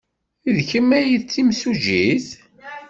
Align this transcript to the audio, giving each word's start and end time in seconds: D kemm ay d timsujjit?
D 0.55 0.57
kemm 0.69 0.89
ay 0.99 1.07
d 1.21 1.23
timsujjit? 1.33 2.27